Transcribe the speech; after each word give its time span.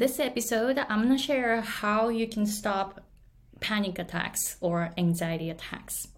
this 0.00 0.18
episode, 0.18 0.78
I'm 0.88 1.02
gonna 1.02 1.18
share 1.18 1.60
how 1.60 2.08
you 2.08 2.26
can 2.26 2.46
stop 2.46 3.02
panic 3.60 3.98
attacks 3.98 4.56
or 4.62 4.94
anxiety 4.96 5.50
attacks. 5.50 6.08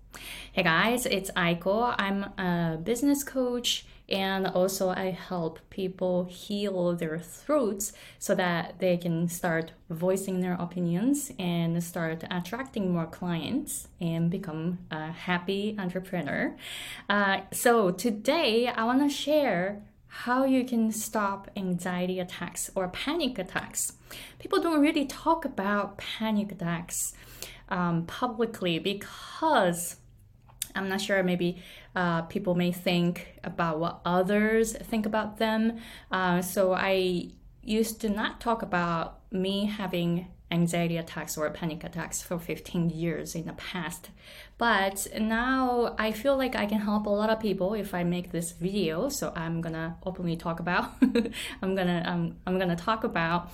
Hey 0.52 0.62
guys, 0.62 1.04
it's 1.04 1.32
Aiko. 1.32 1.92
I'm 1.98 2.22
a 2.38 2.76
business 2.76 3.24
coach 3.24 3.84
and 4.08 4.46
also 4.46 4.90
I 4.90 5.10
help 5.10 5.58
people 5.68 6.26
heal 6.26 6.94
their 6.94 7.18
throats 7.18 7.92
so 8.20 8.36
that 8.36 8.78
they 8.78 8.96
can 8.98 9.26
start 9.28 9.72
voicing 9.90 10.42
their 10.42 10.54
opinions 10.54 11.32
and 11.40 11.82
start 11.82 12.22
attracting 12.30 12.92
more 12.92 13.06
clients 13.06 13.88
and 14.00 14.30
become 14.30 14.78
a 14.92 15.10
happy 15.10 15.74
entrepreneur. 15.76 16.54
Uh, 17.08 17.40
so 17.50 17.90
today 17.90 18.68
I 18.68 18.84
want 18.84 19.02
to 19.02 19.08
share 19.08 19.82
how 20.14 20.44
you 20.44 20.62
can 20.62 20.92
stop 20.92 21.50
anxiety 21.56 22.20
attacks 22.20 22.70
or 22.74 22.86
panic 22.88 23.38
attacks. 23.38 23.94
People 24.38 24.60
don't 24.60 24.82
really 24.82 25.06
talk 25.06 25.46
about 25.46 25.96
panic 25.96 26.52
attacks 26.52 27.14
um, 27.70 28.04
publicly 28.04 28.78
because 28.78 29.96
I'm 30.74 30.90
not 30.90 31.00
sure, 31.00 31.22
maybe 31.22 31.62
uh, 31.96 32.22
people 32.22 32.54
may 32.54 32.72
think 32.72 33.40
about 33.42 33.78
what 33.78 34.00
others 34.04 34.74
think 34.74 35.06
about 35.06 35.38
them. 35.38 35.78
Uh, 36.10 36.42
so 36.42 36.74
I 36.74 37.30
used 37.62 38.00
to 38.00 38.08
not 38.08 38.40
talk 38.40 38.62
about 38.62 39.20
me 39.30 39.66
having 39.66 40.28
anxiety 40.50 40.98
attacks 40.98 41.38
or 41.38 41.48
panic 41.50 41.82
attacks 41.82 42.20
for 42.20 42.38
15 42.38 42.90
years 42.90 43.34
in 43.34 43.46
the 43.46 43.54
past. 43.54 44.10
But 44.58 45.06
now 45.18 45.94
I 45.98 46.12
feel 46.12 46.36
like 46.36 46.54
I 46.54 46.66
can 46.66 46.80
help 46.80 47.06
a 47.06 47.10
lot 47.10 47.30
of 47.30 47.40
people 47.40 47.74
if 47.74 47.94
I 47.94 48.04
make 48.04 48.30
this 48.30 48.52
video. 48.52 49.08
So 49.08 49.32
I'm 49.34 49.60
gonna 49.60 49.96
openly 50.04 50.36
talk 50.36 50.60
about. 50.60 50.90
I'm 51.62 51.74
gonna 51.74 52.02
um, 52.06 52.36
I'm 52.46 52.58
gonna 52.58 52.76
talk 52.76 53.02
about 53.04 53.50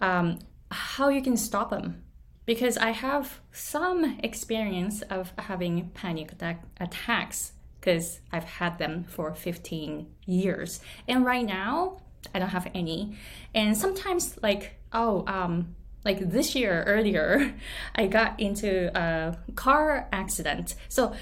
um, 0.00 0.38
how 0.70 1.08
you 1.08 1.22
can 1.22 1.36
stop 1.36 1.70
them 1.70 2.04
because 2.46 2.76
I 2.78 2.90
have 2.90 3.40
some 3.52 4.18
experience 4.22 5.02
of 5.02 5.32
having 5.38 5.90
panic 5.90 6.32
attack 6.32 6.62
attacks 6.78 7.52
because 7.80 8.20
I've 8.32 8.44
had 8.44 8.78
them 8.78 9.04
for 9.04 9.34
15 9.34 10.06
years. 10.24 10.80
And 11.06 11.24
right 11.24 11.44
now, 11.44 12.00
I 12.34 12.38
don't 12.38 12.50
have 12.50 12.68
any. 12.74 13.16
And 13.54 13.76
sometimes 13.76 14.38
like, 14.42 14.76
oh, 14.92 15.24
um 15.26 15.74
like 16.04 16.30
this 16.30 16.54
year 16.54 16.84
earlier, 16.84 17.54
I 17.94 18.06
got 18.06 18.38
into 18.38 18.96
a 18.96 19.36
car 19.56 20.08
accident. 20.12 20.76
So, 20.88 21.14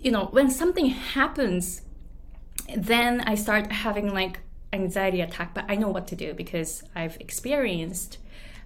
you 0.00 0.10
know, 0.10 0.26
when 0.26 0.50
something 0.50 0.86
happens, 0.86 1.82
then 2.76 3.20
I 3.20 3.36
start 3.36 3.70
having 3.70 4.12
like 4.12 4.40
anxiety 4.72 5.20
attack, 5.20 5.54
but 5.54 5.64
I 5.68 5.76
know 5.76 5.88
what 5.88 6.06
to 6.08 6.16
do 6.16 6.34
because 6.34 6.82
I've 6.94 7.16
experienced 7.20 8.18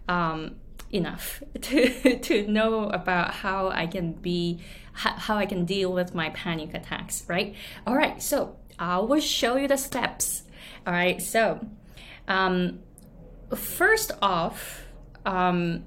um, 0.08 0.56
enough 0.90 1.42
to 1.60 2.18
to 2.18 2.46
know 2.46 2.88
about 2.90 3.34
how 3.34 3.68
I 3.68 3.86
can 3.86 4.12
be 4.12 4.60
how 4.92 5.36
I 5.36 5.46
can 5.46 5.64
deal 5.64 5.92
with 5.92 6.14
my 6.14 6.30
panic 6.30 6.72
attacks, 6.72 7.24
right? 7.28 7.54
All 7.86 7.96
right, 7.96 8.22
so 8.22 8.56
I 8.78 8.98
will 8.98 9.20
show 9.20 9.56
you 9.56 9.66
the 9.66 9.76
steps. 9.76 10.44
All 10.86 10.92
right, 10.92 11.20
so 11.20 11.66
um, 12.28 12.80
first 13.54 14.12
off, 14.20 14.82
um, 15.24 15.84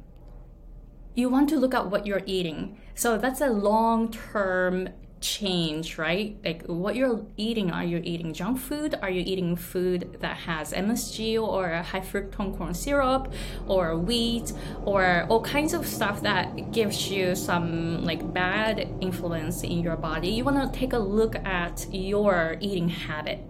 you 1.13 1.29
want 1.29 1.49
to 1.49 1.57
look 1.57 1.73
at 1.73 1.89
what 1.89 2.07
you're 2.07 2.23
eating. 2.25 2.79
So 2.95 3.17
that's 3.17 3.41
a 3.41 3.49
long 3.49 4.11
term 4.11 4.89
change, 5.19 5.97
right? 5.97 6.37
Like 6.43 6.63
what 6.65 6.95
you're 6.95 7.25
eating, 7.37 7.71
are 7.71 7.83
you 7.83 8.01
eating 8.03 8.33
junk 8.33 8.59
food? 8.59 8.95
Are 9.01 9.09
you 9.09 9.21
eating 9.25 9.55
food 9.55 10.17
that 10.21 10.37
has 10.37 10.73
MSG 10.73 11.41
or 11.41 11.69
high 11.69 12.01
fructose 12.01 12.57
corn 12.57 12.73
syrup 12.73 13.33
or 13.67 13.97
wheat 13.97 14.53
or 14.83 15.25
all 15.29 15.41
kinds 15.41 15.73
of 15.73 15.85
stuff 15.87 16.21
that 16.21 16.71
gives 16.71 17.09
you 17.09 17.35
some 17.35 18.03
like 18.03 18.33
bad 18.33 18.87
influence 19.01 19.63
in 19.63 19.79
your 19.79 19.97
body? 19.97 20.29
You 20.29 20.43
want 20.43 20.71
to 20.71 20.79
take 20.79 20.93
a 20.93 20.99
look 20.99 21.35
at 21.35 21.85
your 21.91 22.57
eating 22.61 22.89
habit. 22.89 23.43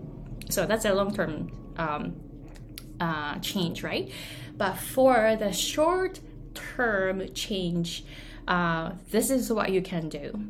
So 0.49 0.65
that's 0.65 0.85
a 0.85 0.93
long 0.93 1.13
term 1.13 1.51
um, 1.77 2.15
uh, 2.99 3.39
change, 3.39 3.83
right? 3.83 4.11
But 4.55 4.75
for 4.75 5.35
the 5.35 5.51
short 5.51 6.19
term 6.53 7.33
change, 7.33 8.05
uh, 8.47 8.93
this 9.11 9.29
is 9.29 9.51
what 9.51 9.71
you 9.71 9.81
can 9.81 10.09
do 10.09 10.49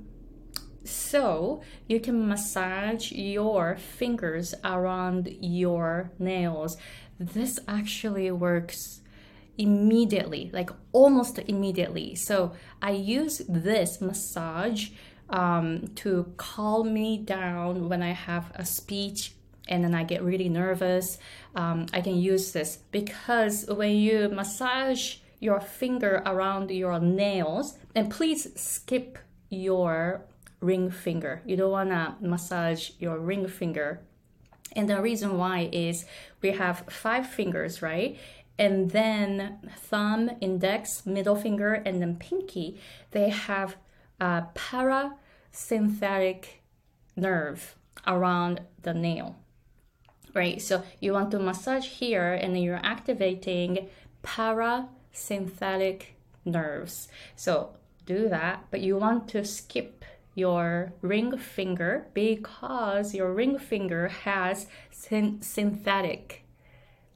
so 0.88 1.62
you 1.88 2.00
can 2.00 2.28
massage 2.28 3.12
your 3.12 3.76
fingers 3.76 4.56
around 4.64 5.28
your 5.42 6.12
nails. 6.18 6.78
This 7.20 7.60
actually 7.68 8.32
works 8.32 9.02
immediately, 9.58 10.50
like 10.54 10.70
almost 10.92 11.40
immediately. 11.40 12.16
So 12.16 12.54
I 12.82 12.92
use 12.92 13.42
this 13.50 14.00
massage 14.02 14.90
um, 15.30 15.88
to 15.96 16.34
calm 16.38 16.94
me 16.94 17.18
down 17.18 17.90
when 17.90 18.02
I 18.02 18.12
have 18.12 18.52
a 18.56 18.66
speech 18.66 19.34
and 19.68 19.84
then 19.84 19.94
I 19.94 20.04
get 20.04 20.24
really 20.24 20.50
nervous. 20.50 21.18
Um, 21.56 21.88
I 21.94 22.02
can 22.02 22.18
use 22.18 22.52
this 22.52 22.80
because 22.92 23.66
when 23.68 23.96
you 23.96 24.30
massage 24.30 25.18
your 25.40 25.60
finger 25.60 26.24
around 26.26 26.72
your 26.72 27.00
nails, 27.00 27.78
and 27.94 28.10
please 28.10 28.48
skip 28.60 29.20
your 29.50 30.26
ring 30.60 30.90
finger. 30.90 31.42
You 31.46 31.56
don't 31.56 31.72
want 31.72 31.90
to 31.90 32.16
massage 32.22 32.92
your 33.00 33.20
ring 33.20 33.48
finger. 33.48 34.02
And 34.76 34.90
the 34.90 35.02
reason 35.02 35.38
why 35.38 35.70
is 35.72 36.06
we 36.42 36.52
have 36.52 36.84
five 36.90 37.28
fingers, 37.30 37.82
right? 37.82 38.18
And 38.60 38.92
then 38.92 39.60
thumb, 39.78 40.32
index, 40.42 41.06
middle 41.06 41.36
finger, 41.36 41.74
and 41.74 42.02
then 42.02 42.16
pinky, 42.16 42.80
they 43.12 43.30
have 43.30 43.76
a 44.20 44.46
parasympathetic 44.56 46.46
nerve 47.16 47.76
around 48.08 48.62
the 48.82 48.94
nail, 48.94 49.36
right? 50.38 50.62
So 50.62 50.84
you 51.02 51.12
want 51.12 51.32
to 51.32 51.40
massage 51.40 51.88
here 51.88 52.34
and 52.34 52.62
you're 52.62 52.80
activating 52.84 53.90
parasympathetic 54.24 56.04
nerves. 56.46 57.10
So 57.36 57.76
do 58.06 58.30
that, 58.30 58.66
but 58.72 58.80
you 58.82 58.98
want 58.98 59.28
to 59.30 59.44
skip 59.44 60.06
your 60.36 60.94
ring 61.02 61.36
finger 61.38 62.08
because 62.14 63.14
your 63.16 63.34
ring 63.34 63.58
finger 63.58 64.08
has 64.08 64.68
syn- 64.92 65.42
synthetic 65.42 66.46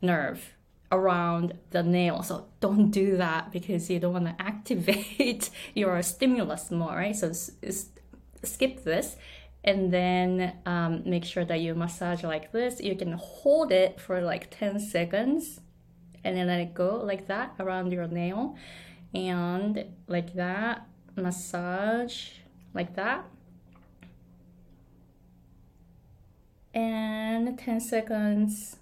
nerve 0.02 0.56
around 0.92 1.54
the 1.70 1.84
nail. 1.84 2.24
So 2.24 2.48
don't 2.60 2.90
do 2.90 3.18
that 3.18 3.52
because 3.52 3.90
you 3.90 4.00
don't 4.00 4.14
want 4.14 4.26
to 4.26 4.36
activate 4.40 5.50
your 5.74 6.02
stimulus 6.02 6.72
more, 6.72 6.96
right? 6.96 7.16
So 7.16 7.32
skip 8.44 8.84
this 8.84 9.16
and 9.64 9.94
then 9.94 10.54
um, 10.66 11.04
make 11.06 11.24
sure 11.24 11.46
that 11.46 11.60
you 11.60 11.76
massage 11.76 12.24
like 12.24 12.52
this. 12.52 12.82
You 12.82 12.96
can 12.96 13.14
hold 13.14 13.72
it 13.72 14.00
for 14.00 14.22
like 14.22 14.50
10 14.50 14.80
seconds 14.80 15.60
and 16.24 16.36
then 16.36 16.48
let 16.48 16.60
it 16.60 16.74
go 16.74 17.02
like 17.04 17.28
that 17.28 17.54
around 17.60 17.92
your 17.92 18.08
nail 18.08 18.56
and 19.14 19.86
like 20.08 20.34
that 20.34 20.88
massage 21.16 22.30
like 22.74 22.96
that. 22.96 23.26
And 26.74 27.60
10 27.60 27.82
seconds 27.82 28.78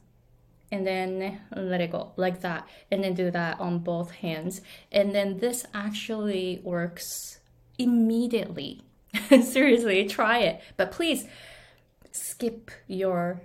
and 0.72 0.85
then 0.85 1.41
let 1.56 1.81
it 1.81 1.91
go 1.91 2.12
like 2.16 2.41
that 2.41 2.68
and 2.91 3.03
then 3.03 3.13
do 3.16 3.31
that 3.31 3.59
on 3.59 3.79
both 3.79 4.12
hands 4.12 4.62
and 4.91 5.16
then 5.16 5.39
this 5.39 5.66
actually 5.73 6.62
works 6.63 7.39
immediately 7.79 8.84
seriously 9.44 10.06
try 10.08 10.40
it. 10.40 10.62
But 10.78 10.92
please 10.92 11.25
skip 12.12 12.72
your 12.88 13.42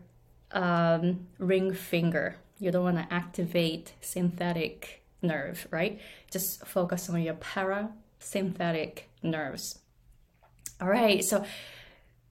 um, 0.53 1.27
ring 1.39 1.73
finger. 1.75 2.37
You 2.59 2.71
don't 2.71 2.85
want 2.85 2.97
to 2.97 3.15
activate 3.15 3.93
synthetic 4.01 5.05
nerve 5.25 5.67
right? 5.71 6.01
Just 6.31 6.65
focus 6.67 7.11
on 7.11 7.23
your 7.23 7.35
parasympathetic 7.35 9.01
nerves. 9.23 9.79
All 10.81 10.89
right, 10.89 11.25
so 11.25 11.45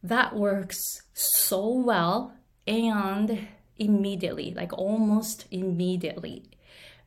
that 0.04 0.36
works 0.36 0.80
so 1.13 1.69
well 1.69 2.34
and 2.68 3.48
immediately, 3.78 4.54
like 4.54 4.74
almost 4.74 5.46
immediately, 5.50 6.44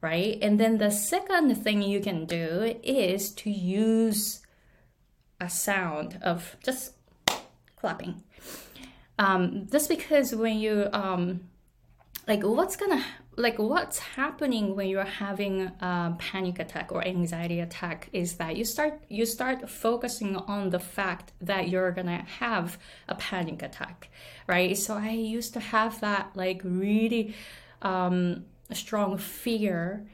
right? 0.00 0.38
And 0.42 0.58
then 0.58 0.78
the 0.78 0.90
second 0.90 1.54
thing 1.56 1.82
you 1.82 2.00
can 2.00 2.24
do 2.24 2.78
is 2.82 3.32
to 3.34 3.50
use 3.50 4.40
a 5.40 5.48
sound 5.48 6.18
of 6.22 6.56
just 6.62 6.92
clapping. 7.76 8.22
Um, 9.18 9.66
because 9.88 10.34
when 10.34 10.58
you 10.58 10.88
um, 10.92 11.48
like 12.26 12.42
what's 12.42 12.76
gonna 12.76 13.04
like 13.36 13.58
what's 13.58 13.98
happening 13.98 14.74
when 14.74 14.88
you're 14.88 15.04
having 15.04 15.62
a 15.62 16.16
panic 16.18 16.58
attack 16.58 16.90
or 16.90 17.06
anxiety 17.06 17.60
attack 17.60 18.08
is 18.12 18.34
that 18.36 18.56
you 18.56 18.64
start 18.64 19.00
you 19.08 19.26
start 19.26 19.68
focusing 19.68 20.36
on 20.36 20.70
the 20.70 20.78
fact 20.78 21.32
that 21.40 21.68
you're 21.68 21.92
gonna 21.92 22.24
have 22.38 22.78
a 23.08 23.14
panic 23.14 23.62
attack 23.62 24.08
right 24.46 24.76
so 24.76 24.94
i 24.94 25.10
used 25.10 25.52
to 25.52 25.60
have 25.60 26.00
that 26.00 26.30
like 26.34 26.60
really 26.64 27.34
um 27.82 28.44
strong 28.72 29.16
fear 29.16 30.06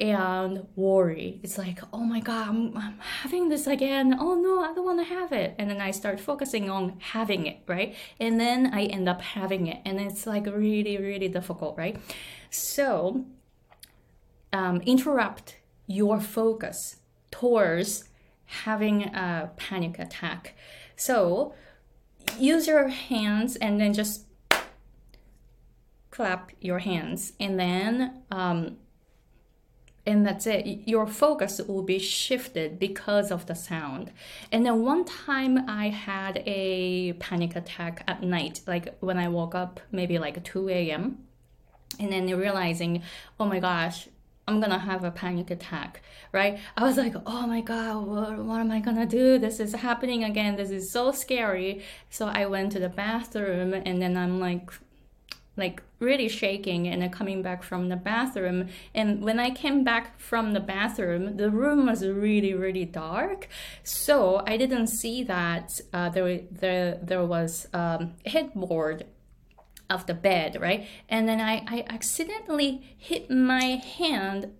and 0.00 0.66
worry. 0.76 1.40
It's 1.42 1.58
like, 1.58 1.80
oh 1.92 2.02
my 2.04 2.20
God, 2.20 2.48
I'm, 2.48 2.76
I'm, 2.76 2.98
having 2.98 3.50
this 3.50 3.66
again. 3.66 4.16
Oh 4.18 4.34
no, 4.34 4.60
I 4.62 4.72
don't 4.72 4.84
want 4.84 4.98
to 5.06 5.14
have 5.14 5.32
it. 5.32 5.54
And 5.58 5.68
then 5.68 5.80
I 5.80 5.90
start 5.90 6.18
focusing 6.18 6.70
on 6.70 6.96
having 6.98 7.46
it, 7.46 7.58
right? 7.66 7.94
And 8.18 8.40
then 8.40 8.72
I 8.72 8.86
end 8.86 9.08
up 9.08 9.20
having 9.20 9.66
it. 9.66 9.82
And 9.84 10.00
it's 10.00 10.26
like 10.26 10.46
really, 10.46 10.96
really 10.96 11.28
difficult, 11.28 11.76
right? 11.76 12.00
So 12.48 13.26
um, 14.52 14.80
interrupt 14.82 15.58
your 15.86 16.18
focus 16.18 16.96
towards 17.30 18.08
having 18.46 19.04
a 19.14 19.50
panic 19.56 19.98
attack. 19.98 20.54
So 20.96 21.54
use 22.38 22.66
your 22.66 22.88
hands 22.88 23.56
and 23.56 23.78
then 23.78 23.92
just 23.92 24.24
clap 26.10 26.50
your 26.60 26.80
hands 26.80 27.32
and 27.38 27.58
then 27.58 28.22
um, 28.32 28.76
and 30.10 30.26
that's 30.26 30.46
it 30.46 30.66
your 30.86 31.06
focus 31.06 31.60
will 31.66 31.82
be 31.82 31.98
shifted 31.98 32.78
because 32.78 33.30
of 33.30 33.46
the 33.46 33.54
sound 33.54 34.12
and 34.52 34.66
then 34.66 34.82
one 34.82 35.04
time 35.04 35.68
i 35.68 35.88
had 35.88 36.42
a 36.46 37.12
panic 37.14 37.54
attack 37.56 38.02
at 38.06 38.22
night 38.22 38.60
like 38.66 38.94
when 39.00 39.18
i 39.18 39.28
woke 39.28 39.54
up 39.54 39.80
maybe 39.92 40.18
like 40.18 40.42
2 40.42 40.68
a.m 40.68 41.18
and 41.98 42.12
then 42.12 42.26
realizing 42.36 43.02
oh 43.38 43.44
my 43.44 43.58
gosh 43.58 44.08
I'm 44.50 44.58
gonna 44.58 44.80
have 44.80 45.04
a 45.04 45.12
panic 45.12 45.52
attack, 45.52 46.02
right? 46.32 46.58
I 46.76 46.82
was 46.82 46.96
like, 46.96 47.14
oh 47.24 47.46
my 47.46 47.60
god, 47.60 48.04
what, 48.04 48.36
what 48.36 48.58
am 48.58 48.72
I 48.72 48.80
gonna 48.80 49.06
do? 49.06 49.38
This 49.38 49.60
is 49.60 49.72
happening 49.74 50.24
again. 50.24 50.56
This 50.56 50.70
is 50.70 50.90
so 50.90 51.12
scary. 51.12 51.84
So 52.08 52.26
I 52.26 52.46
went 52.46 52.72
to 52.72 52.80
the 52.80 52.88
bathroom 52.88 53.72
and 53.74 54.02
then 54.02 54.16
I'm 54.16 54.40
like 54.40 54.72
like 55.60 55.82
really 56.00 56.28
shaking 56.28 56.88
and 56.88 57.12
coming 57.12 57.42
back 57.42 57.62
from 57.62 57.88
the 57.88 57.96
bathroom. 57.96 58.68
And 58.94 59.22
when 59.22 59.38
i 59.38 59.50
came 59.50 59.84
back 59.84 60.18
from 60.18 60.52
the 60.52 60.60
bathroom 60.60 61.36
the 61.36 61.50
room 61.50 61.86
was 61.86 62.04
really 62.04 62.54
really 62.54 62.86
dark. 62.86 63.48
So 63.84 64.42
i 64.46 64.56
didn't 64.56 64.88
see 64.88 65.22
that 65.24 65.80
uh, 65.92 66.08
there, 66.08 66.40
there, 66.50 66.98
there 67.02 67.24
was 67.24 67.68
um, 67.72 68.14
headboard 68.26 69.06
of 69.88 70.06
the 70.06 70.14
bed 70.14 70.56
right? 70.60 70.88
And 71.08 71.28
then 71.28 71.40
i, 71.40 71.64
I 71.68 71.84
accidentally 71.88 72.96
hit 72.96 73.30
my 73.30 73.82
hand 73.98 74.52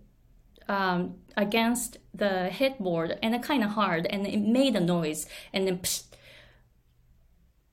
um, 0.68 1.16
against 1.36 1.98
the 2.14 2.48
headboard 2.50 3.18
and 3.22 3.34
it 3.34 3.42
kind 3.42 3.64
of 3.64 3.70
hard 3.70 4.06
and 4.06 4.26
it 4.26 4.40
made 4.40 4.76
a 4.76 4.80
noise 4.80 5.26
and 5.52 5.66
then 5.66 5.78
psh, 5.78 6.04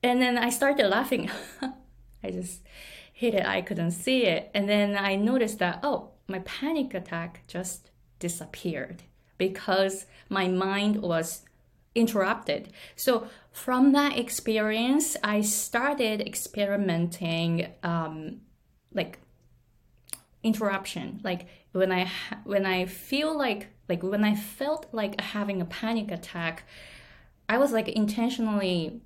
and 0.02 0.22
then 0.22 0.38
i 0.38 0.48
started 0.48 0.88
laughing. 0.88 1.30
I 2.22 2.30
just 2.30 2.62
hit 3.18 3.34
it, 3.34 3.44
I 3.44 3.62
couldn't 3.62 3.90
see 3.90 4.26
it. 4.26 4.48
And 4.54 4.68
then 4.68 4.96
I 4.96 5.16
noticed 5.16 5.58
that, 5.58 5.80
oh, 5.82 6.10
my 6.28 6.38
panic 6.38 6.94
attack 6.94 7.42
just 7.48 7.90
disappeared 8.20 9.02
because 9.38 10.06
my 10.28 10.46
mind 10.46 11.02
was 11.02 11.42
interrupted. 11.96 12.72
So 12.94 13.26
from 13.50 13.90
that 13.90 14.16
experience, 14.16 15.16
I 15.24 15.40
started 15.40 16.20
experimenting 16.20 17.72
um, 17.82 18.42
like 18.94 19.18
interruption. 20.44 21.20
Like 21.24 21.48
when 21.72 21.90
I 21.90 22.08
when 22.44 22.64
I 22.64 22.86
feel 22.86 23.36
like 23.36 23.66
like 23.88 24.04
when 24.04 24.22
I 24.22 24.36
felt 24.36 24.86
like 24.92 25.20
having 25.20 25.60
a 25.60 25.64
panic 25.64 26.12
attack, 26.12 26.62
I 27.48 27.58
was 27.58 27.72
like 27.72 27.88
intentionally 27.88 29.00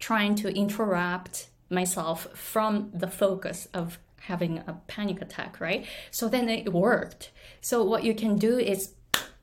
trying 0.00 0.34
to 0.34 0.48
interrupt 0.48 1.50
myself 1.70 2.28
from 2.34 2.90
the 2.94 3.08
focus 3.08 3.68
of 3.74 3.98
having 4.20 4.58
a 4.58 4.80
panic 4.86 5.20
attack, 5.22 5.60
right? 5.60 5.86
So 6.10 6.28
then 6.28 6.48
it 6.48 6.72
worked. 6.72 7.30
So 7.60 7.82
what 7.84 8.04
you 8.04 8.14
can 8.14 8.36
do 8.36 8.58
is 8.58 8.94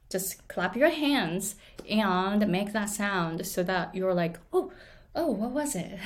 just 0.10 0.48
clap 0.48 0.76
your 0.76 0.90
hands 0.90 1.56
and 1.90 2.48
make 2.48 2.74
that 2.74 2.90
sound 2.90 3.46
so 3.46 3.64
that 3.64 3.96
you're 3.96 4.14
like, 4.14 4.40
oh, 4.52 4.72
oh, 5.16 5.32
what 5.32 5.52
was 5.52 5.76
it? 5.76 5.98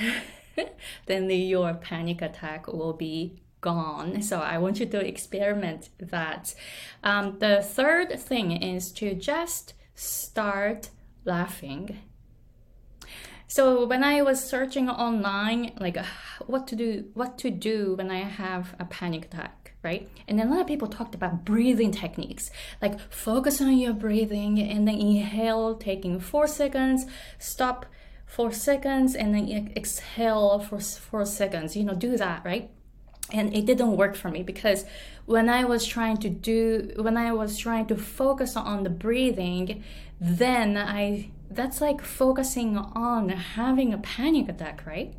then 1.06 1.28
the, 1.28 1.36
your 1.36 1.74
panic 1.74 2.22
attack 2.22 2.66
will 2.66 2.92
be 2.92 3.42
gone. 3.60 4.22
So 4.22 4.38
I 4.38 4.58
want 4.58 4.80
you 4.80 4.86
to 4.86 5.06
experiment 5.06 5.90
that. 5.98 6.54
Um, 7.02 7.38
the 7.38 7.62
third 7.62 8.18
thing 8.18 8.52
is 8.62 8.92
to 8.92 9.14
just 9.14 9.74
start 9.94 10.90
laughing 11.24 11.98
so 13.50 13.86
when 13.86 14.04
I 14.04 14.20
was 14.20 14.44
searching 14.44 14.90
online, 14.90 15.72
like 15.80 15.96
uh, 15.96 16.04
what 16.46 16.68
to 16.68 16.76
do, 16.76 17.06
what 17.14 17.38
to 17.38 17.50
do 17.50 17.94
when 17.96 18.10
I 18.10 18.20
have 18.20 18.74
a 18.78 18.84
panic 18.84 19.24
attack, 19.24 19.72
right? 19.82 20.06
And 20.28 20.38
then 20.38 20.48
a 20.48 20.50
lot 20.50 20.60
of 20.60 20.66
people 20.66 20.86
talked 20.86 21.14
about 21.14 21.46
breathing 21.46 21.90
techniques, 21.90 22.50
like 22.82 23.00
focus 23.10 23.62
on 23.62 23.78
your 23.78 23.94
breathing 23.94 24.60
and 24.60 24.86
then 24.86 24.96
inhale, 24.96 25.76
taking 25.76 26.20
four 26.20 26.46
seconds, 26.46 27.06
stop 27.38 27.86
four 28.26 28.52
seconds, 28.52 29.14
and 29.14 29.34
then 29.34 29.72
exhale 29.74 30.58
for 30.58 30.78
four 30.78 31.24
seconds. 31.24 31.74
You 31.74 31.84
know, 31.84 31.94
do 31.94 32.18
that, 32.18 32.44
right? 32.44 32.70
and 33.30 33.54
it 33.54 33.66
didn't 33.66 33.96
work 33.96 34.16
for 34.16 34.30
me 34.30 34.42
because 34.42 34.84
when 35.26 35.48
i 35.48 35.64
was 35.64 35.84
trying 35.84 36.16
to 36.16 36.30
do 36.30 36.90
when 36.96 37.16
i 37.16 37.30
was 37.30 37.58
trying 37.58 37.86
to 37.86 37.94
focus 37.94 38.56
on 38.56 38.84
the 38.84 38.90
breathing 38.90 39.82
then 40.18 40.76
i 40.76 41.28
that's 41.50 41.80
like 41.80 42.02
focusing 42.02 42.76
on 42.76 43.28
having 43.28 43.92
a 43.92 43.98
panic 43.98 44.48
attack 44.48 44.82
right? 44.86 45.14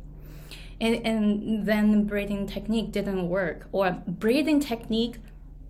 And, 0.80 1.06
and 1.06 1.66
then 1.66 2.04
breathing 2.04 2.46
technique 2.46 2.92
didn't 2.92 3.28
work 3.28 3.68
or 3.72 4.02
breathing 4.06 4.60
technique 4.60 5.16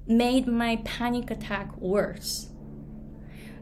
made 0.06 0.46
my 0.46 0.76
panic 0.84 1.30
attack 1.30 1.76
worse. 1.76 2.48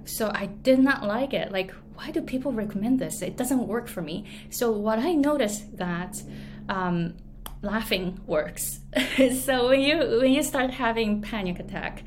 So 0.05 0.31
i 0.35 0.47
did 0.47 0.79
not 0.79 1.05
like 1.05 1.33
it. 1.33 1.53
Like 1.53 1.73
why 1.95 2.11
do 2.11 2.23
people 2.23 2.53
recommend 2.53 2.99
this? 2.99 3.23
It 3.23 3.37
doesn't 3.37 3.67
work 3.67 3.89
for 3.89 4.03
me. 4.03 4.25
So 4.51 4.71
what 4.71 4.99
i 4.99 5.13
noticed 5.13 5.77
that 5.79 6.23
um, 6.69 7.15
laughing 7.63 8.21
works. 8.27 8.81
so 9.43 9.69
when 9.69 9.81
you 9.81 9.97
when 10.21 10.33
you 10.33 10.43
start 10.43 10.71
having 10.71 11.23
panic 11.23 11.59
attack, 11.59 12.03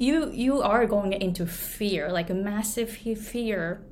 you 0.00 0.30
you 0.32 0.62
are 0.62 0.86
going 0.86 1.12
into 1.12 1.46
fear, 1.46 2.10
like 2.10 2.30
a 2.30 2.34
massive 2.34 2.90
fear 2.90 3.82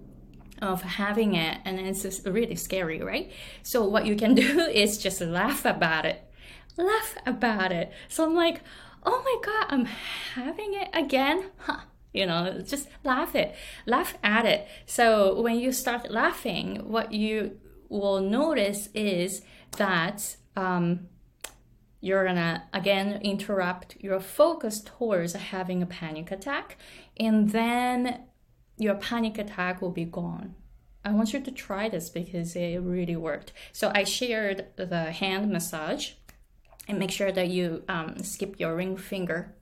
of 0.60 0.82
having 0.82 1.34
it 1.34 1.58
and 1.64 1.78
it's 1.78 2.26
really 2.26 2.56
scary, 2.56 3.00
right? 3.00 3.31
So 3.62 3.84
what 3.84 4.06
you 4.06 4.16
can 4.16 4.34
do 4.46 4.60
is 4.60 4.99
just 4.99 5.20
laugh 5.20 5.64
about 5.64 6.06
it. 6.06 6.25
Laugh 6.76 7.16
about 7.26 7.72
it. 7.72 7.93
So 8.08 8.25
I'm 8.25 8.34
like, 8.34 8.62
"Oh 9.05 9.20
my 9.22 9.37
god, 9.44 9.66
I'm 9.69 9.84
having 10.34 10.75
it 10.75 10.88
again." 10.93 11.50
Huh 11.58 11.81
you 12.14 12.24
know 12.24 12.62
just 12.67 12.88
laugh 13.05 13.34
it 13.34 13.55
laugh 13.84 14.17
at 14.24 14.46
it 14.46 14.67
so 14.86 15.38
when 15.43 15.56
you 15.58 15.70
start 15.70 16.10
laughing 16.10 16.77
what 16.88 17.12
you 17.12 17.60
will 17.91 18.20
notice 18.20 18.88
is 18.94 19.43
that 19.77 20.36
um, 20.56 21.06
you're 22.00 22.24
gonna 22.24 22.64
again 22.72 23.20
interrupt 23.22 23.96
your 24.00 24.20
focus 24.20 24.81
towards 24.81 25.32
having 25.32 25.82
a 25.82 25.86
panic 25.86 26.31
attack, 26.31 26.76
and 27.19 27.50
then 27.50 28.22
your 28.76 28.94
panic 28.94 29.38
attack 29.38 29.82
will 29.82 29.90
be 29.90 30.05
gone. 30.05 30.55
I 31.05 31.12
want 31.12 31.32
you 31.32 31.40
to 31.40 31.50
try 31.50 31.88
this 31.88 32.10
because 32.10 32.55
it 32.55 32.78
really 32.78 33.17
worked. 33.17 33.52
So 33.72 33.90
I 33.94 34.05
shared 34.05 34.67
the 34.76 35.10
hand 35.10 35.50
massage 35.50 36.12
and 36.86 36.98
make 36.98 37.10
sure 37.10 37.32
that 37.32 37.48
you 37.48 37.82
um, 37.88 38.22
skip 38.22 38.58
your 38.58 38.76
ring 38.76 38.96
finger. 38.96 39.55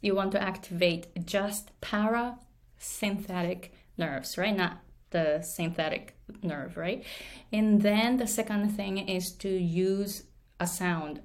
You 0.00 0.14
want 0.14 0.32
to 0.32 0.42
activate 0.42 1.26
just 1.26 1.70
parasympathetic 1.80 3.70
nerves, 3.96 4.36
right? 4.36 4.56
Not 4.56 4.78
the 5.10 5.42
synthetic 5.42 6.16
nerve, 6.42 6.76
right? 6.76 7.04
And 7.52 7.82
then 7.82 8.16
the 8.16 8.26
second 8.26 8.70
thing 8.70 8.98
is 8.98 9.32
to 9.36 9.48
use 9.48 10.24
a 10.60 10.66
sound 10.66 11.20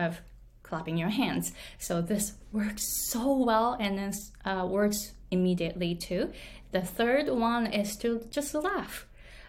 of 0.00 0.20
clapping 0.62 0.96
your 0.96 1.08
hands. 1.08 1.52
So 1.78 2.00
this 2.00 2.34
works 2.52 2.84
so 3.08 3.36
well 3.36 3.76
and 3.78 3.98
then 3.98 4.12
uh, 4.44 4.66
works 4.66 5.12
immediately 5.30 5.94
too. 5.94 6.32
The 6.72 6.80
third 6.80 7.28
one 7.28 7.66
is 7.66 7.96
to 7.98 8.26
just 8.30 8.54
laugh. 8.54 9.06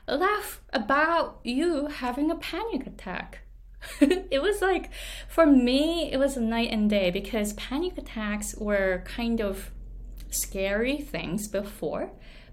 Laugh 0.08 0.62
about 0.74 1.40
you 1.44 1.88
having 1.88 2.32
a 2.32 2.36
panic 2.36 2.88
attack. 2.88 3.40
it 4.02 4.42
was 4.42 4.62
like, 4.62 4.90
for 5.28 5.46
me, 5.46 6.12
it 6.12 6.18
was 6.18 6.38
a 6.38 6.42
night 6.42 6.70
and 6.72 6.90
day 6.90 7.12
because 7.12 7.54
panic 7.54 7.98
attacks 7.98 8.56
were 8.58 9.04
kind 9.06 9.42
of 9.42 9.72
scary 10.30 10.98
things 10.98 11.48
before 11.48 12.12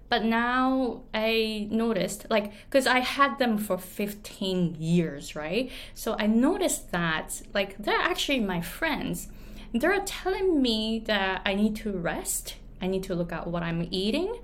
but 0.09 0.25
now 0.25 1.03
I 1.13 1.67
noticed, 1.69 2.25
like, 2.29 2.51
because 2.65 2.87
I 2.87 2.99
had 2.99 3.37
them 3.37 3.57
for 3.59 3.77
15 3.77 4.75
years, 4.79 5.35
right? 5.35 5.71
So 5.93 6.15
I 6.17 6.25
noticed 6.25 6.91
that, 6.91 7.41
like, 7.53 7.77
they're 7.77 8.01
actually 8.01 8.39
my 8.39 8.59
friends. 8.59 9.27
They're 9.71 10.01
telling 10.05 10.61
me 10.61 11.03
that 11.05 11.43
I 11.45 11.53
need 11.53 11.75
to 11.77 11.91
rest, 11.91 12.55
I 12.81 12.87
need 12.87 13.03
to 13.03 13.15
look 13.15 13.31
at 13.31 13.45
what 13.47 13.61
I'm 13.61 13.87
eating. 13.91 14.39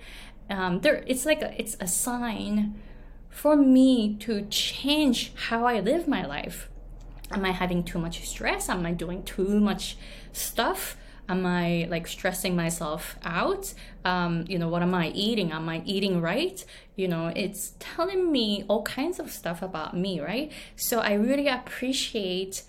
Um, 0.49 0.81
there, 0.81 1.03
it's 1.07 1.25
like 1.25 1.41
a, 1.41 1.59
it's 1.59 1.75
a 1.79 1.87
sign 1.87 2.79
for 3.29 3.55
me 3.55 4.15
to 4.17 4.43
change 4.43 5.33
how 5.35 5.65
I 5.65 5.79
live 5.79 6.07
my 6.07 6.25
life. 6.25 6.69
am 7.31 7.43
I 7.43 7.51
having 7.51 7.83
too 7.83 7.97
much 7.97 8.27
stress? 8.27 8.69
Am 8.69 8.85
I 8.85 8.91
doing 8.91 9.23
too 9.23 9.59
much 9.59 9.97
stuff? 10.31 10.95
Am 11.27 11.45
I 11.45 11.87
like 11.89 12.07
stressing 12.07 12.55
myself 12.55 13.15
out? 13.23 13.73
Um, 14.03 14.45
you 14.47 14.59
know, 14.59 14.69
what 14.69 14.81
am 14.81 14.93
I 14.93 15.09
eating? 15.09 15.51
Am 15.51 15.67
I 15.67 15.81
eating 15.85 16.21
right? 16.21 16.63
You 16.95 17.07
know, 17.07 17.31
it's 17.35 17.73
telling 17.79 18.31
me 18.31 18.63
all 18.67 18.83
kinds 18.83 19.19
of 19.19 19.31
stuff 19.31 19.61
about 19.61 19.95
me, 19.95 20.19
right? 20.19 20.51
So 20.75 20.99
I 20.99 21.13
really 21.13 21.47
appreciate 21.47 22.63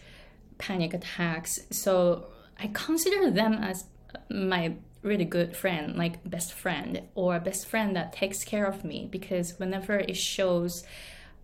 panic 0.59 0.95
attacks. 0.95 1.61
So 1.71 2.29
I 2.59 2.69
consider 2.73 3.31
them 3.31 3.55
as 3.55 3.85
my 4.31 4.75
really 5.03 5.25
good 5.25 5.57
friend, 5.57 5.97
like 5.97 6.29
best 6.29 6.53
friend, 6.53 7.03
or 7.15 7.39
best 7.39 7.67
friend 7.67 7.95
that 7.95 8.13
takes 8.13 8.45
care 8.45 8.67
of 8.67 8.85
me 8.85 9.09
because 9.11 9.59
whenever 9.59 9.99
it 9.99 10.17
shows 10.17 10.85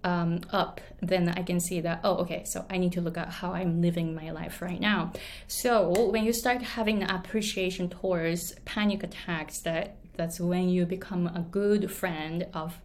um, 0.05 0.41
up, 0.51 0.81
then 1.01 1.29
I 1.29 1.43
can 1.43 1.61
see 1.61 1.81
that, 1.81 2.01
oh, 2.05 2.17
okay, 2.19 2.45
so 2.45 2.65
I 2.69 2.79
need 2.79 2.93
to 2.93 3.01
look 3.01 3.17
at 3.17 3.29
how 3.29 3.53
I'm 3.53 3.81
living 3.81 4.15
my 4.15 4.31
life 4.31 4.61
right 4.61 4.81
now. 4.81 5.13
So 5.47 6.09
when 6.11 6.25
you 6.25 6.33
start 6.33 6.63
having 6.63 7.03
appreciation 7.03 7.89
towards 7.89 8.55
panic 8.65 9.03
attacks, 9.03 9.61
that 9.61 9.97
that's 10.15 10.41
when 10.41 10.69
you 10.69 10.85
become 10.87 11.27
a 11.27 11.41
good 11.41 11.91
friend 11.91 12.47
of 12.53 12.81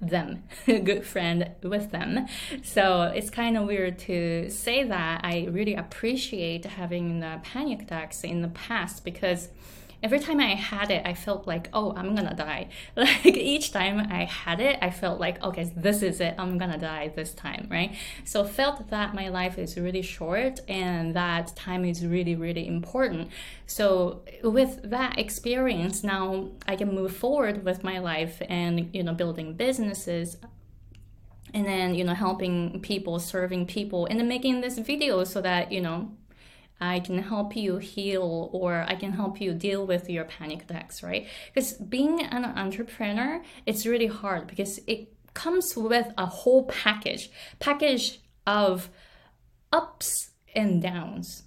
them, 0.00 0.44
a 0.66 0.78
good 0.90 1.06
friend 1.06 1.50
with 1.62 1.90
them. 1.90 2.26
So 2.62 3.02
it's 3.02 3.30
kind 3.30 3.56
of 3.56 3.66
weird 3.66 3.98
to 4.00 4.50
say 4.50 4.84
that 4.84 5.20
I 5.24 5.46
really 5.50 5.74
appreciate 5.74 6.64
having 6.64 7.20
the 7.20 7.40
panic 7.42 7.82
attacks 7.82 8.24
in 8.24 8.42
the 8.42 8.48
past 8.48 9.04
because 9.04 9.48
every 10.02 10.18
time 10.18 10.40
I 10.40 10.54
had 10.54 10.90
it, 10.90 11.02
I 11.04 11.14
felt 11.14 11.46
like, 11.46 11.68
oh, 11.72 11.92
I'm 11.96 12.14
gonna 12.14 12.34
die. 12.34 12.68
Like 12.96 13.26
each 13.26 13.72
time 13.72 13.98
I 14.10 14.24
had 14.24 14.60
it, 14.60 14.78
I 14.82 14.90
felt 14.90 15.20
like, 15.20 15.42
okay, 15.42 15.72
this 15.76 16.02
is 16.02 16.20
it. 16.20 16.34
I'm 16.38 16.58
gonna 16.58 16.78
die 16.78 17.12
this 17.14 17.32
time, 17.32 17.68
right? 17.70 17.94
So 18.24 18.44
felt 18.44 18.88
that 18.90 19.14
my 19.14 19.28
life 19.28 19.58
is 19.58 19.76
really 19.76 20.02
short 20.02 20.60
and 20.68 21.14
that 21.14 21.54
time 21.56 21.84
is 21.84 22.04
really, 22.06 22.34
really 22.34 22.66
important. 22.66 23.30
So 23.66 24.22
with 24.42 24.80
that 24.90 25.18
experience, 25.18 26.02
now 26.02 26.50
I 26.66 26.76
can 26.76 26.94
move 26.94 27.16
forward 27.16 27.64
with 27.64 27.84
my 27.84 27.98
life 27.98 28.42
and 28.48 28.90
you 28.94 29.02
know 29.02 29.14
building 29.14 29.54
businesses 29.54 30.36
and 31.54 31.66
then 31.66 31.94
you 31.94 32.04
know 32.04 32.14
helping 32.14 32.80
people 32.80 33.18
serving 33.18 33.66
people 33.66 34.06
and 34.06 34.18
then 34.18 34.28
making 34.28 34.60
this 34.60 34.78
video 34.78 35.24
so 35.24 35.40
that 35.40 35.72
you 35.72 35.80
know 35.80 36.10
I 36.80 37.00
can 37.00 37.18
help 37.22 37.56
you 37.56 37.78
heal 37.78 38.50
or 38.52 38.84
I 38.86 38.96
can 38.96 39.12
help 39.12 39.40
you 39.40 39.54
deal 39.54 39.86
with 39.86 40.10
your 40.10 40.24
panic 40.24 40.64
attacks, 40.64 41.02
right? 41.02 41.26
Because 41.52 41.72
being 41.74 42.22
an 42.22 42.44
entrepreneur, 42.44 43.42
it's 43.64 43.86
really 43.86 44.08
hard 44.08 44.46
because 44.46 44.78
it 44.86 45.12
comes 45.32 45.76
with 45.76 46.12
a 46.18 46.26
whole 46.26 46.64
package, 46.64 47.30
package 47.58 48.20
of 48.46 48.90
ups 49.72 50.30
and 50.54 50.82
downs. 50.82 51.44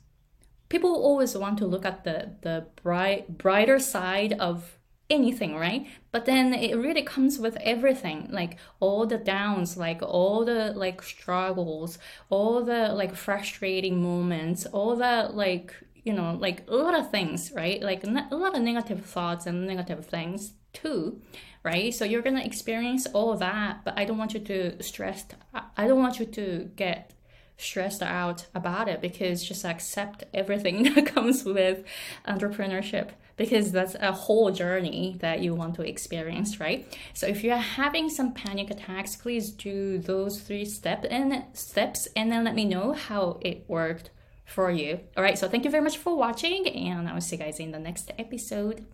People 0.67 0.93
always 0.95 1.35
want 1.35 1.57
to 1.59 1.65
look 1.65 1.85
at 1.85 2.03
the 2.03 2.35
the 2.41 2.67
bright 2.83 3.37
brighter 3.37 3.79
side 3.79 4.33
of 4.33 4.78
anything, 5.09 5.55
right? 5.55 5.87
But 6.11 6.25
then 6.25 6.53
it 6.53 6.75
really 6.75 7.01
comes 7.03 7.39
with 7.39 7.57
everything, 7.57 8.27
like 8.31 8.57
all 8.79 9.05
the 9.05 9.17
downs, 9.17 9.77
like 9.77 10.01
all 10.01 10.45
the 10.45 10.73
like 10.75 11.01
struggles, 11.01 11.97
all 12.29 12.63
the 12.63 12.89
like 12.89 13.15
frustrating 13.15 14.01
moments, 14.01 14.65
all 14.67 14.95
the 14.95 15.29
like 15.33 15.73
you 16.03 16.13
know 16.13 16.37
like 16.39 16.63
a 16.67 16.75
lot 16.75 16.97
of 16.97 17.11
things, 17.11 17.51
right? 17.55 17.81
Like 17.81 18.03
a 18.03 18.35
lot 18.35 18.55
of 18.55 18.61
negative 18.61 19.05
thoughts 19.05 19.45
and 19.45 19.65
negative 19.67 20.05
things 20.05 20.53
too, 20.73 21.21
right? 21.63 21.93
So 21.93 22.05
you're 22.05 22.21
gonna 22.21 22.43
experience 22.43 23.07
all 23.07 23.35
that, 23.37 23.83
but 23.83 23.97
I 23.97 24.05
don't 24.05 24.17
want 24.17 24.33
you 24.33 24.39
to 24.39 24.81
stress. 24.83 25.25
I 25.53 25.87
don't 25.87 25.99
want 25.99 26.19
you 26.19 26.25
to 26.25 26.69
get 26.75 27.13
stressed 27.59 28.01
out 28.01 28.47
about 28.55 28.87
it 28.87 29.01
because 29.01 29.43
just 29.43 29.65
accept 29.65 30.23
everything 30.33 30.83
that 30.95 31.05
comes 31.05 31.43
with 31.43 31.83
entrepreneurship 32.27 33.09
because 33.37 33.71
that's 33.71 33.95
a 33.95 34.11
whole 34.11 34.51
journey 34.51 35.15
that 35.19 35.41
you 35.41 35.55
want 35.55 35.75
to 35.75 35.81
experience, 35.81 36.59
right? 36.59 36.97
So 37.13 37.25
if 37.27 37.43
you're 37.43 37.55
having 37.55 38.09
some 38.09 38.33
panic 38.33 38.69
attacks, 38.69 39.15
please 39.15 39.51
do 39.51 39.97
those 39.97 40.41
three 40.41 40.65
step 40.65 41.05
and 41.09 41.45
steps 41.53 42.07
and 42.15 42.31
then 42.31 42.43
let 42.43 42.55
me 42.55 42.65
know 42.65 42.93
how 42.93 43.39
it 43.41 43.63
worked 43.67 44.09
for 44.45 44.71
you. 44.71 44.99
All 45.15 45.23
right, 45.23 45.37
so 45.37 45.47
thank 45.47 45.63
you 45.63 45.71
very 45.71 45.83
much 45.83 45.97
for 45.97 46.17
watching 46.17 46.67
and 46.67 47.07
I 47.07 47.13
will 47.13 47.21
see 47.21 47.37
you 47.37 47.43
guys 47.43 47.59
in 47.59 47.71
the 47.71 47.79
next 47.79 48.11
episode. 48.17 48.85